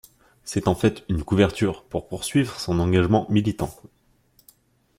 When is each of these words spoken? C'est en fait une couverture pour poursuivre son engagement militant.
C'est 0.43 0.67
en 0.67 0.73
fait 0.73 1.05
une 1.09 1.23
couverture 1.23 1.83
pour 1.83 2.07
poursuivre 2.07 2.59
son 2.59 2.79
engagement 2.79 3.27
militant. 3.29 3.69